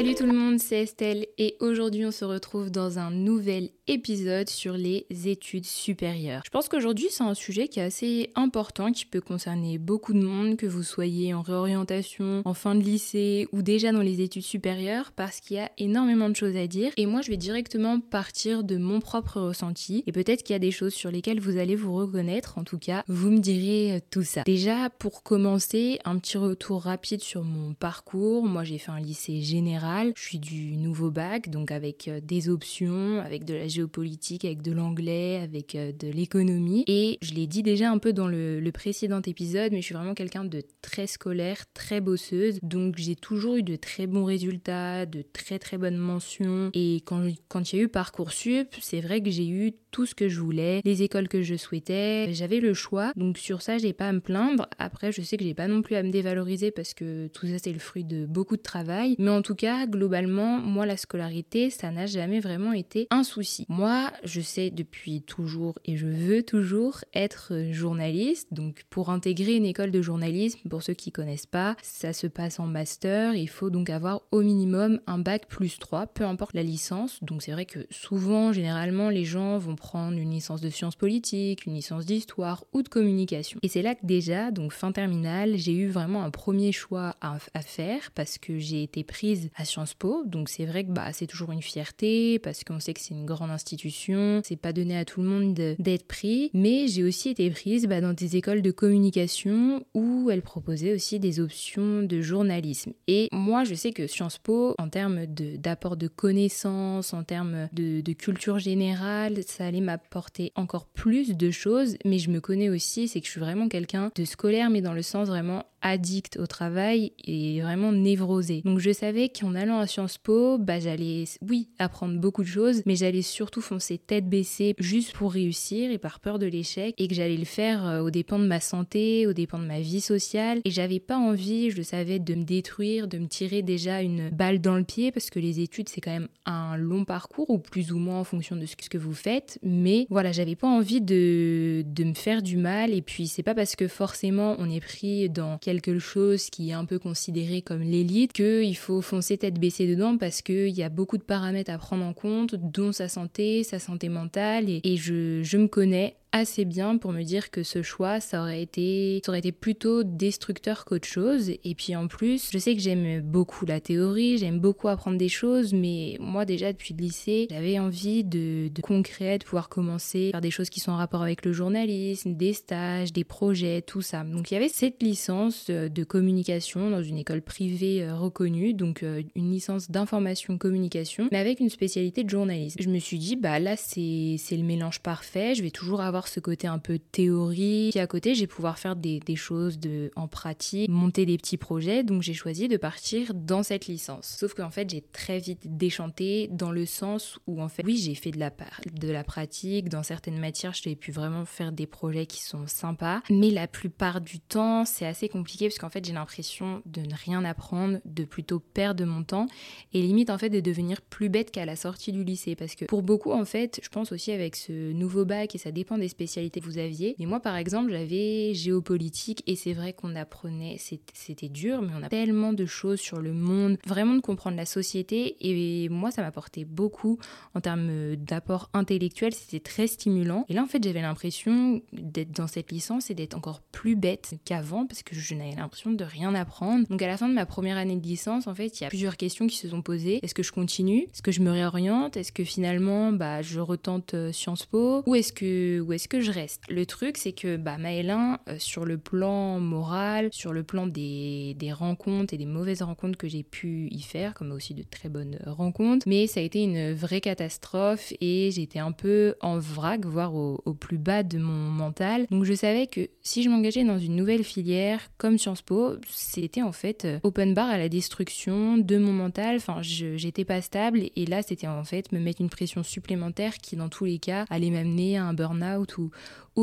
[0.00, 4.48] Salut tout le monde, c'est Estelle et aujourd'hui on se retrouve dans un nouvel épisode
[4.48, 6.40] sur les études supérieures.
[6.46, 10.22] Je pense qu'aujourd'hui c'est un sujet qui est assez important, qui peut concerner beaucoup de
[10.22, 14.42] monde, que vous soyez en réorientation, en fin de lycée ou déjà dans les études
[14.42, 16.92] supérieures, parce qu'il y a énormément de choses à dire.
[16.96, 20.60] Et moi je vais directement partir de mon propre ressenti et peut-être qu'il y a
[20.60, 22.56] des choses sur lesquelles vous allez vous reconnaître.
[22.56, 24.44] En tout cas, vous me direz tout ça.
[24.46, 28.46] Déjà pour commencer, un petit retour rapide sur mon parcours.
[28.46, 32.48] Moi j'ai fait un lycée général, je suis du nouveau bac, donc avec euh, des
[32.48, 36.84] options, avec de la géopolitique, avec de l'anglais, avec euh, de l'économie.
[36.86, 40.14] Et je l'ai dit déjà un peu dans le, précédent épisode, mais je suis vraiment
[40.14, 42.58] quelqu'un de très scolaire, très bosseuse.
[42.62, 46.70] Donc j'ai toujours eu de très bons résultats, de très très bonnes mentions.
[46.72, 50.14] Et quand, quand il y a eu Parcoursup, c'est vrai que j'ai eu tout ce
[50.14, 52.32] que je voulais, les écoles que je souhaitais.
[52.32, 53.12] J'avais le choix.
[53.16, 54.68] Donc sur ça, j'ai pas à me plaindre.
[54.78, 57.58] Après, je sais que j'ai pas non plus à me dévaloriser parce que tout ça,
[57.62, 59.16] c'est le fruit de beaucoup de travail.
[59.18, 63.66] Mais en tout cas, globalement, moi, la scolarité, ça n'a jamais vraiment été un souci.
[63.68, 68.48] Moi, je sais depuis toujours et je veux toujours être journaliste.
[68.52, 72.60] Donc, pour intégrer une école de journalisme, pour ceux qui connaissent pas, ça se passe
[72.60, 73.34] en master.
[73.34, 77.22] Il faut donc avoir au minimum un bac plus 3, peu importe la licence.
[77.22, 81.66] Donc, c'est vrai que souvent, généralement, les gens vont prendre une licence de sciences politiques,
[81.66, 83.58] une licence d'histoire ou de communication.
[83.62, 87.38] Et c'est là que déjà, donc fin terminale, j'ai eu vraiment un premier choix à,
[87.60, 90.24] faire parce que j'ai été prise à Sciences Po.
[90.26, 93.26] Donc, c'est vrai que bah, c'est toujours une fierté parce qu'on sait que c'est une
[93.26, 97.48] grande institution, c'est pas donné à tout le monde d'être pris, mais j'ai aussi été
[97.50, 102.92] prise bah, dans des écoles de communication où elles proposaient aussi des options de journalisme.
[103.06, 108.00] Et moi, je sais que Sciences Po, en termes d'apport de, connaissances, en termes de,
[108.00, 113.08] de culture générale, ça allait m'apporter encore plus de choses, mais je me connais aussi,
[113.08, 116.46] c'est que je suis vraiment quelqu'un de scolaire, mais dans le sens vraiment addict au
[116.46, 118.62] travail et vraiment névrosé.
[118.64, 122.82] Donc je savais qu'en allant à Sciences Po, bah j'allais, oui, apprendre beaucoup de choses,
[122.86, 127.08] mais j'allais surtout foncer tête baissée juste pour réussir et par peur de l'échec et
[127.08, 130.00] que j'allais le faire euh, aux dépens de ma santé, aux dépens de ma vie
[130.00, 130.60] sociale.
[130.64, 134.30] Et j'avais pas envie, je le savais, de me détruire, de me tirer déjà une
[134.30, 137.58] balle dans le pied parce que les études c'est quand même un long parcours ou
[137.58, 141.00] plus ou moins en fonction de ce que vous faites, mais voilà, j'avais pas envie
[141.00, 142.92] de, de me faire du mal.
[142.92, 146.74] Et puis c'est pas parce que forcément on est pris dans quelque chose qui est
[146.74, 150.88] un peu considéré comme l'élite, qu'il faut foncer tête baissée dedans parce qu'il y a
[150.88, 154.68] beaucoup de paramètres à prendre en compte, dont sa santé, sa santé mentale.
[154.68, 158.42] Et, et je, je me connais assez bien pour me dire que ce choix, ça
[158.42, 161.50] aurait été, ça aurait été plutôt destructeur qu'autre chose.
[161.64, 165.28] Et puis en plus, je sais que j'aime beaucoup la théorie, j'aime beaucoup apprendre des
[165.28, 170.28] choses, mais moi déjà depuis le lycée, j'avais envie de, de concret, de pouvoir commencer
[170.28, 173.82] à faire des choses qui sont en rapport avec le journalisme, des stages, des projets,
[173.82, 174.22] tout ça.
[174.24, 179.02] Donc il y avait cette licence de communication dans une école privée euh, reconnue, donc
[179.02, 182.80] euh, une licence d'information communication, mais avec une spécialité de journalisme.
[182.80, 186.40] Je me suis dit, bah là c'est le mélange parfait, je vais toujours avoir ce
[186.40, 187.88] côté un peu théorie.
[187.90, 192.02] Puis à côté, j'ai pouvoir faire des, choses de, en pratique, monter des petits projets.
[192.02, 194.36] Donc j'ai choisi de partir dans cette licence.
[194.38, 198.14] Sauf qu'en fait, j'ai très vite déchanté dans le sens où en fait, oui, j'ai
[198.14, 198.50] fait de la,
[198.92, 199.88] de la pratique.
[199.88, 203.22] Dans certaines matières, j'ai pu vraiment faire des projets qui sont sympas.
[203.30, 207.14] Mais la plupart du temps, c'est assez compliqué parce qu'en fait, j'ai l'impression de ne
[207.14, 209.46] rien apprendre, de plutôt perdre mon temps
[209.92, 212.56] et limite en fait de devenir plus bête qu'à la sortie du lycée.
[212.56, 215.72] Parce que pour beaucoup, en fait, je pense aussi avec ce nouveau bac et ça
[215.72, 217.14] dépend des spécialité que vous aviez.
[217.18, 222.02] Mais moi, par exemple, j'avais géopolitique et c'est vrai qu'on apprenait, c'était dur, mais on
[222.02, 225.36] a tellement de choses sur le monde, vraiment de comprendre la société.
[225.40, 227.18] Et moi, ça m'apportait beaucoup
[227.54, 230.44] en termes d'apport intellectuel, c'était très stimulant.
[230.48, 234.34] Et là, en fait, j'avais l'impression d'être dans cette licence et d'être encore plus bête
[234.44, 236.86] qu'avant parce que je n'avais l'impression de rien apprendre.
[236.88, 238.88] Donc, à la fin de ma première année de licence, en fait, il y a
[238.88, 240.20] plusieurs questions qui se sont posées.
[240.22, 241.04] Est-ce que je continue?
[241.12, 242.16] Est-ce que je me réoriente?
[242.16, 245.02] Est-ce que finalement, bah, je retente euh, Sciences Po?
[245.06, 246.62] Ou est-ce que, est-ce que je reste?
[246.70, 251.54] Le truc, c'est que bah, Maëlin, euh, sur le plan moral, sur le plan des,
[251.58, 255.10] des rencontres et des mauvaises rencontres que j'ai pu y faire, comme aussi de très
[255.10, 260.06] bonnes rencontres, mais ça a été une vraie catastrophe et j'étais un peu en vrac,
[260.06, 262.26] voire au, plus bas de mon mental.
[262.30, 266.62] Donc je savais que si je m'engageais dans une nouvelle filière comme Sciences Po, c'était
[266.62, 269.56] en fait euh, open bar à la destruction de mon mental.
[269.56, 273.76] Enfin, j'étais pas stable et là, c'était en fait me mettre une pression supplémentaire qui,
[273.76, 276.10] dans tous les cas, allait m'amener à un burn-out ou,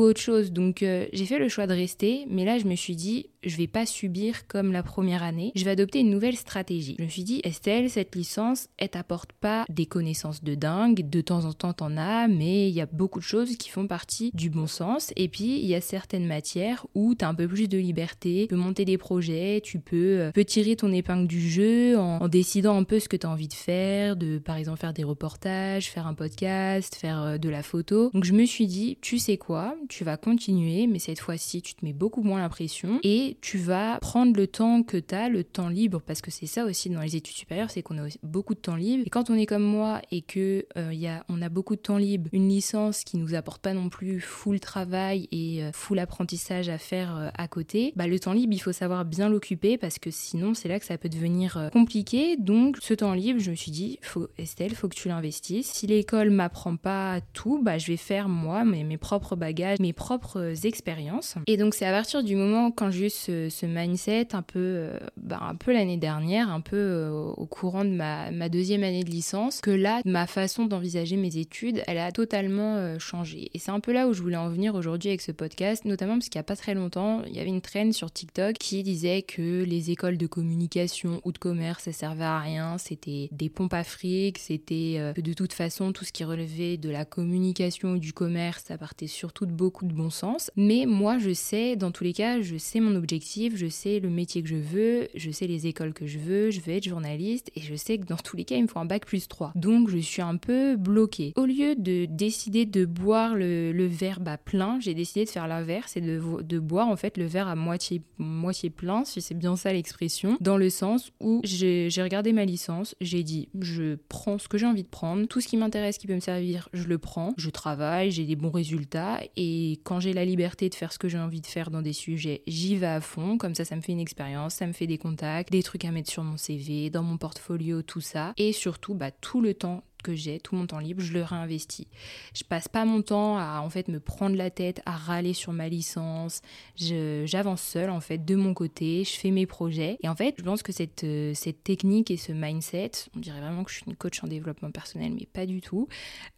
[0.02, 0.52] autre chose.
[0.52, 3.56] Donc euh, j'ai fait le choix de rester, mais là je me suis dit, je
[3.56, 6.96] vais pas subir comme la première année, je vais adopter une nouvelle stratégie.
[6.98, 11.20] Je me suis dit, Estelle, cette licence, elle t'apporte pas des connaissances de dingue, de
[11.20, 14.30] temps en temps t'en as, mais il y a beaucoup de choses qui font partie
[14.34, 15.12] du bon sens.
[15.16, 18.42] Et puis il y a certaines matières où tu as un peu plus de liberté,
[18.42, 22.76] tu peux monter des projets, tu peux, euh, tirer ton épingle du jeu en, décidant
[22.78, 25.90] un peu ce que tu as envie de faire, de par exemple faire des reportages,
[25.90, 28.10] faire un podcast, faire euh, de la photo.
[28.14, 31.74] Donc je me suis dit, tu sais quoi, tu vas continuer, mais cette fois-ci, tu
[31.74, 35.28] te mets beaucoup moins la pression et tu vas prendre le temps que tu as,
[35.28, 38.08] le temps libre, parce que c'est ça aussi dans les études supérieures, c'est qu'on a
[38.22, 39.04] beaucoup de temps libre.
[39.06, 41.96] Et quand on est comme moi et que euh, a, on a beaucoup de temps
[41.96, 46.68] libre, une licence qui nous apporte pas non plus full travail et euh, full apprentissage
[46.68, 49.98] à faire euh, à côté, bah, le temps libre, il faut savoir bien l'occuper parce
[49.98, 52.36] que sinon, c'est là que ça peut devenir compliqué.
[52.36, 55.70] Donc, ce temps libre, je me suis dit, faut, Estelle, faut que tu l'investisses.
[55.70, 59.92] Si l'école m'apprend pas tout, bah, je vais faire moi mes, mes propres bagages, mes
[59.92, 61.36] propres expériences.
[61.46, 65.40] Et donc, c'est à partir du moment quand j'ai eu ce, mindset un peu, bah,
[65.42, 69.60] un peu l'année dernière, un peu au courant de ma, ma, deuxième année de licence,
[69.60, 73.50] que là, ma façon d'envisager mes études, elle a totalement changé.
[73.54, 76.14] Et c'est un peu là où je voulais en venir aujourd'hui avec ce podcast, notamment
[76.14, 78.82] parce qu'il n'y a pas très longtemps, il y avait une traîne sur TikTok qui
[78.82, 83.48] disait que les écoles de communication ou de commerce, ça servait à rien, c'était des
[83.48, 87.92] pompes à fric, c'était que de toute façon, tout ce qui relevait de la communication
[87.92, 90.50] ou du commerce, ça partait surtout de beaucoup de bon sens.
[90.56, 94.08] Mais moi, je sais, dans tous les cas, je sais mon objectif, je sais le
[94.08, 97.50] métier que je veux, je sais les écoles que je veux, je veux être journaliste
[97.56, 99.52] et je sais que dans tous les cas, il me faut un bac plus 3.
[99.56, 101.32] Donc, je suis un peu bloquée.
[101.36, 105.48] Au lieu de décider de boire le, le verre bah, plein, j'ai décidé de faire
[105.48, 109.56] l'inverse et de, boire en fait le verre à moitié, moitié plein, si c'est bien
[109.56, 114.48] ça l'expression, dans le sens où j'ai regardé ma licence, j'ai dit je prends ce
[114.48, 116.98] que j'ai envie de prendre, tout ce qui m'intéresse, qui peut me servir, je le
[116.98, 120.98] prends, je travaille, j'ai des bons résultats et quand j'ai la liberté de faire ce
[120.98, 123.76] que j'ai envie de faire dans des sujets, j'y vais à fond, comme ça ça
[123.76, 126.36] me fait une expérience, ça me fait des contacts, des trucs à mettre sur mon
[126.36, 128.34] CV, dans mon portfolio, tout ça.
[128.36, 131.88] Et surtout bah, tout le temps que j'ai, tout mon temps libre, je le réinvestis.
[132.34, 135.52] Je passe pas mon temps à en fait me prendre la tête, à râler sur
[135.52, 136.40] ma licence.
[136.76, 139.98] J'avance seule en fait de mon côté, je fais mes projets.
[140.02, 143.40] Et en fait, je pense que cette, euh, cette technique et ce mindset, on dirait
[143.40, 145.88] vraiment que je suis une coach en développement personnel, mais pas du tout.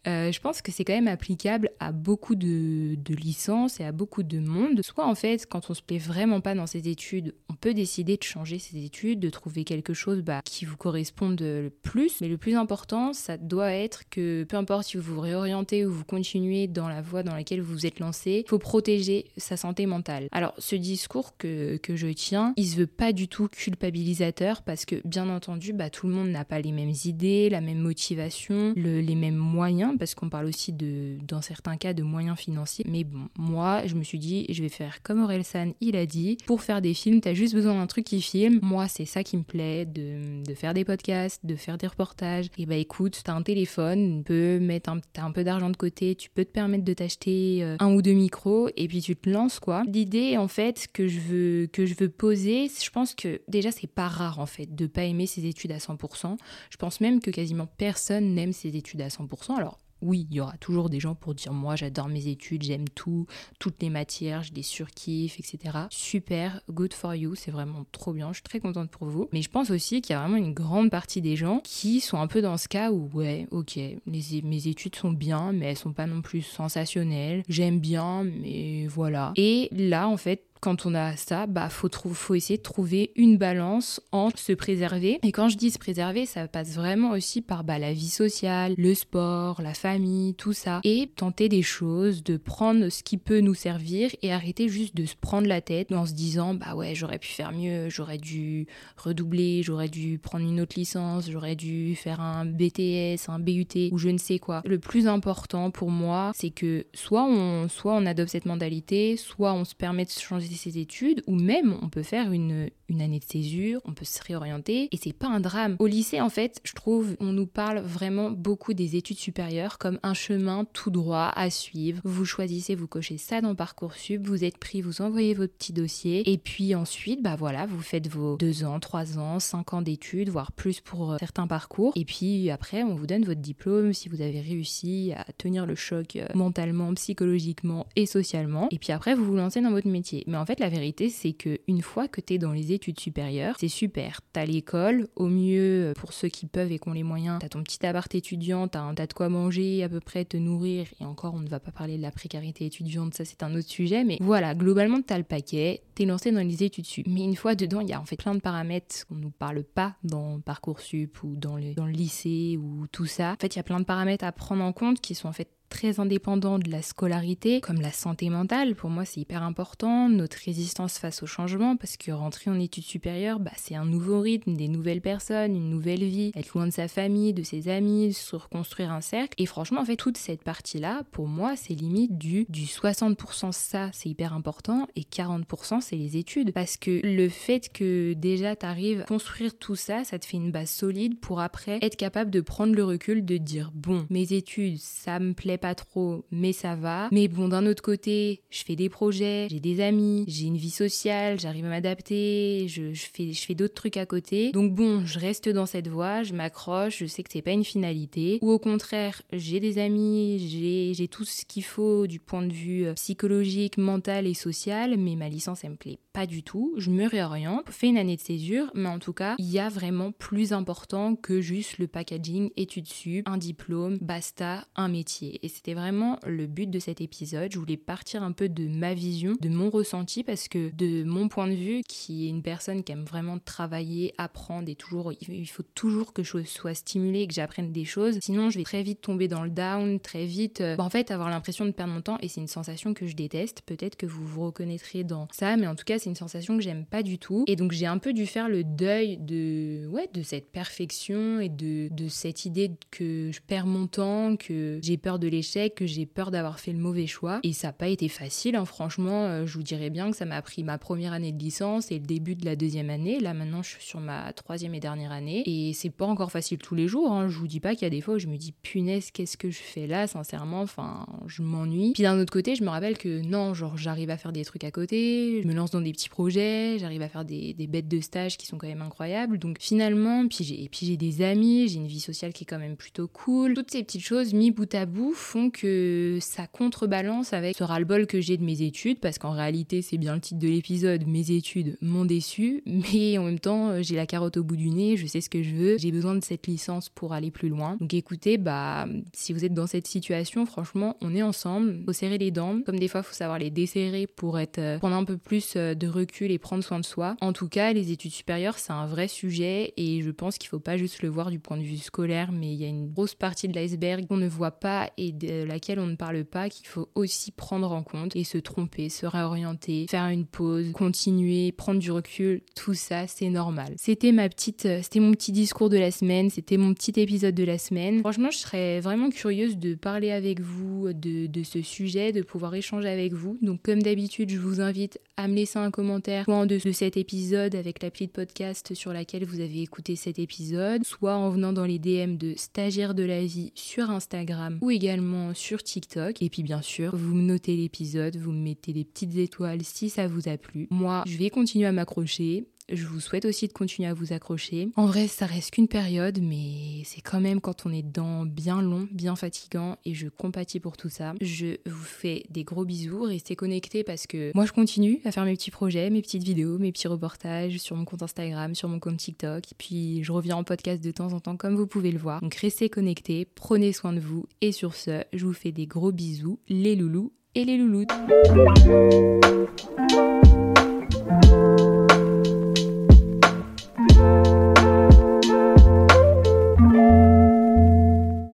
[0.07, 4.23] Euh, je pense que c'est quand même applicable à beaucoup de, licences et à beaucoup
[4.23, 4.81] de monde.
[4.81, 8.17] Soit en fait, quand on se plaît vraiment pas dans ses études, on peut décider
[8.17, 12.21] de changer ses études, de trouver quelque chose bah, qui vous corresponde le plus.
[12.21, 15.91] Mais le plus important, ça doit être que peu importe si vous vous réorientez ou
[15.91, 19.57] vous continuez dans la voie dans laquelle vous vous êtes lancé, il faut protéger sa
[19.57, 20.29] santé mentale.
[20.31, 24.85] Alors ce discours que, que je tiens, il se veut pas du tout culpabilisateur parce
[24.85, 28.73] que bien entendu, bah, tout le monde n'a pas les mêmes idées, la même motivation,
[28.77, 32.85] les mêmes moyens parce qu'on parle aussi de, dans certains cas de moyens financiers.
[32.87, 36.37] Mais bon, moi je me suis dit, je vais faire comme Orelsan, il a dit,
[36.45, 38.59] pour faire des films, t'as juste besoin d'un truc qui filme.
[38.61, 42.47] Moi c'est ça qui me plaît, de, de faire des podcasts, de faire des reportages.
[42.57, 46.29] Et bah écoute, t'as un téléphone, tu peux mettre un, peu d'argent de côté, tu
[46.29, 49.59] peux te permettre de t'acheter euh, un ou deux micros et puis tu te lances
[49.59, 49.83] quoi.
[49.87, 53.87] L'idée en fait que je veux que je veux poser, je pense que déjà c'est
[53.87, 56.37] pas rare en fait de pas aimer ses études à 100%.
[56.69, 59.55] Je pense même que quasiment personne n'aime ses études à 100%.
[59.57, 62.89] Alors oui, il y aura toujours des gens pour dire moi j'adore mes études, j'aime
[62.89, 63.27] tout,
[63.59, 65.77] toutes les matières, je les surkiffe, etc.
[65.89, 69.29] Super, good for you, c'est vraiment trop bien, je suis très contente pour vous.
[69.31, 72.19] Mais je pense aussi qu'il y a vraiment une grande partie des gens qui sont
[72.19, 75.93] un peu dans ce cas où ouais, ok, mes études sont bien, mais elles sont
[75.93, 77.43] pas non plus sensationnelles.
[77.47, 79.33] J'aime bien, mais voilà.
[79.35, 83.37] Et là, en fait, quand on a ça, bah faut, faut essayer de trouver une
[83.37, 85.19] balance entre se préserver.
[85.23, 88.75] Et quand je dis se préserver, ça passe vraiment aussi par bah, la vie sociale,
[88.77, 90.79] le sport, la famille, tout ça.
[90.83, 95.05] Et tenter des choses, de prendre ce qui peut nous servir et arrêter juste de
[95.05, 98.67] se prendre la tête en se disant bah ouais, j'aurais pu faire mieux, j'aurais dû
[98.97, 103.97] redoubler, j'aurais dû prendre une autre licence, j'aurais dû faire un BTS, un BUT ou
[103.97, 104.61] je ne sais quoi.
[104.65, 109.53] Le plus important pour moi, c'est que soit on, soit on adopte cette mentalité, soit
[109.53, 113.19] on se permet de changer ses études, ou même on peut faire une, une année
[113.19, 115.75] de césure, on peut se réorienter, et c'est pas un drame.
[115.79, 119.99] Au lycée, en fait, je trouve, on nous parle vraiment beaucoup des études supérieures comme
[120.03, 122.01] un chemin tout droit à suivre.
[122.03, 126.29] Vous choisissez, vous cochez ça dans Parcoursup, vous êtes pris, vous envoyez votre petit dossier,
[126.31, 130.29] et puis ensuite, bah voilà, vous faites vos deux ans, trois ans, cinq ans d'études,
[130.29, 134.09] voire plus pour euh, certains parcours, et puis après, on vous donne votre diplôme si
[134.09, 139.15] vous avez réussi à tenir le choc euh, mentalement, psychologiquement et socialement, et puis après,
[139.15, 140.23] vous vous lancez dans votre métier.
[140.27, 142.99] Mais en fait, la vérité, c'est que une fois que tu es dans les études
[142.99, 144.21] supérieures, c'est super.
[144.33, 147.63] T'as l'école, au mieux, pour ceux qui peuvent et qui ont les moyens, t'as ton
[147.63, 150.87] petit appart étudiant, t'as un tas de quoi manger, à peu près te nourrir.
[150.99, 153.69] Et encore, on ne va pas parler de la précarité étudiante, ça c'est un autre
[153.69, 154.03] sujet.
[154.03, 157.05] Mais voilà, globalement, t'as le paquet, t'es lancé dans les études sup.
[157.07, 159.63] Mais une fois dedans, il y a en fait plein de paramètres qu'on nous parle
[159.63, 163.33] pas dans Parcoursup ou dans le lycée ou tout ça.
[163.33, 165.33] En fait, il y a plein de paramètres à prendre en compte qui sont en
[165.33, 170.09] fait très indépendant de la scolarité, comme la santé mentale, pour moi c'est hyper important,
[170.09, 174.19] notre résistance face au changement, parce que rentrer en études supérieures, bah, c'est un nouveau
[174.19, 178.13] rythme, des nouvelles personnes, une nouvelle vie, être loin de sa famille, de ses amis,
[178.13, 179.41] se reconstruire un cercle.
[179.41, 183.89] Et franchement, en fait, toute cette partie-là, pour moi, c'est limite du, du 60% ça,
[183.93, 186.51] c'est hyper important, et 40% c'est les études.
[186.51, 190.37] Parce que le fait que déjà tu arrives à construire tout ça, ça te fait
[190.37, 194.33] une base solide pour après être capable de prendre le recul, de dire, bon, mes
[194.33, 197.07] études, ça me plaît pas trop, mais ça va.
[197.11, 200.71] Mais bon, d'un autre côté, je fais des projets, j'ai des amis, j'ai une vie
[200.71, 204.51] sociale, j'arrive à m'adapter, je, fais, je fais d'autres trucs à côté.
[204.51, 207.63] Donc bon, je reste dans cette voie, je m'accroche, je sais que c'est pas une
[207.63, 208.39] finalité.
[208.41, 212.87] Ou au contraire, j'ai des amis, j'ai tout ce qu'il faut du point de vue
[212.87, 216.73] euh, psychologique, mental et social, mais ma licence, elle me plaît pas du tout.
[216.77, 219.69] Je me réoriente, fais une année de césure, mais en tout cas, il y a
[219.69, 225.39] vraiment plus important que juste le packaging, études sup, un diplôme, basta, un métier.
[225.51, 227.51] C'était vraiment le but de cet épisode.
[227.51, 231.27] Je voulais partir un peu de ma vision, de mon ressenti, parce que de mon
[231.27, 235.45] point de vue, qui est une personne qui aime vraiment travailler, apprendre et toujours, il
[235.47, 238.19] faut toujours que je sois stimulée, que j'apprenne des choses.
[238.21, 241.29] Sinon, je vais très vite tomber dans le down, très vite, euh, en fait, avoir
[241.29, 243.61] l'impression de perdre mon temps et c'est une sensation que je déteste.
[243.65, 246.63] Peut-être que vous vous reconnaîtrez dans ça, mais en tout cas, c'est une sensation que
[246.63, 247.43] j'aime pas du tout.
[247.47, 251.49] Et donc, j'ai un peu dû faire le deuil de, ouais, de cette perfection et
[251.49, 255.27] de, de cette idée que je perds mon temps, que j'ai peur de
[255.75, 257.39] que j'ai peur d'avoir fait le mauvais choix.
[257.43, 258.65] Et ça n'a pas été facile, hein.
[258.65, 261.91] franchement, euh, je vous dirais bien que ça m'a pris ma première année de licence
[261.91, 263.19] et le début de la deuxième année.
[263.19, 265.43] Là maintenant, je suis sur ma troisième et dernière année.
[265.45, 267.11] Et c'est pas encore facile tous les jours.
[267.11, 267.29] Hein.
[267.29, 269.37] Je vous dis pas qu'il y a des fois où je me dis punaise, qu'est-ce
[269.37, 271.93] que je fais là, sincèrement, enfin, je m'ennuie.
[271.93, 274.63] Puis d'un autre côté, je me rappelle que non, genre j'arrive à faire des trucs
[274.63, 278.01] à côté, je me lance dans des petits projets, j'arrive à faire des, bêtes de
[278.01, 279.37] stage qui sont quand même incroyables.
[279.37, 282.47] Donc finalement, puis j'ai, et puis j'ai des amis, j'ai une vie sociale qui est
[282.47, 283.53] quand même plutôt cool.
[283.53, 285.13] Toutes ces petites choses mis bout à bout
[285.49, 289.97] que ça contrebalance avec ce ras-le-bol que j'ai de mes études, parce qu'en réalité, c'est
[289.97, 293.95] bien le titre de l'épisode, mes études m'ont déçu, mais en même temps, euh, j'ai
[293.95, 296.23] la carotte au bout du nez, je sais ce que je veux, j'ai besoin de
[296.23, 297.77] cette licence pour aller plus loin.
[297.79, 302.17] Donc écoutez, bah, si vous êtes dans cette situation, franchement, on est ensemble, faut serrer
[302.17, 305.17] les dents, comme des fois, faut savoir les desserrer pour être, euh, prendre un peu
[305.17, 307.15] plus euh, de recul et prendre soin de soi.
[307.21, 310.59] En tout cas, les études supérieures, c'est un vrai sujet et je pense qu'il faut
[310.59, 313.15] pas juste le voir du point de vue scolaire, mais il y a une grosse
[313.15, 316.67] partie de l'iceberg qu'on ne voit pas et de laquelle on ne parle pas, qu'il
[316.67, 321.79] faut aussi prendre en compte et se tromper, se réorienter, faire une pause, continuer, prendre
[321.79, 323.73] du recul, tout ça c'est normal.
[323.77, 327.35] C'était ma petite, euh, c'était mon petit discours de la semaine, c'était mon petit épisode
[327.35, 327.99] de la semaine.
[327.99, 332.55] Franchement, je serais vraiment curieuse de parler avec vous de, de ce sujet, de pouvoir
[332.55, 333.37] échanger avec vous.
[333.41, 336.73] Donc comme d'habitude, je vous invite à me laisser un commentaire, soit en dessous de
[336.73, 341.29] cet épisode avec l'appli de podcast sur laquelle vous avez écouté cet épisode, soit en
[341.29, 345.00] venant dans les DM de stagiaire de la vie sur Instagram ou également
[345.33, 346.21] sur TikTok.
[346.21, 349.89] Et puis bien sûr, vous me notez l'épisode, vous me mettez des petites étoiles si
[349.89, 350.67] ça vous a plu.
[350.69, 352.45] Moi, je vais continuer à m'accrocher.
[352.71, 354.69] Je vous souhaite aussi de continuer à vous accrocher.
[354.77, 358.61] En vrai, ça reste qu'une période, mais c'est quand même quand on est dedans bien
[358.61, 361.13] long, bien fatigant, et je compatis pour tout ça.
[361.19, 365.25] Je vous fais des gros bisous, restez connectés parce que moi je continue à faire
[365.25, 368.79] mes petits projets, mes petites vidéos, mes petits reportages sur mon compte Instagram, sur mon
[368.79, 371.99] compte TikTok, puis je reviens en podcast de temps en temps comme vous pouvez le
[371.99, 372.21] voir.
[372.21, 375.91] Donc restez connectés, prenez soin de vous, et sur ce, je vous fais des gros
[375.91, 377.91] bisous, les loulous et les louloutes.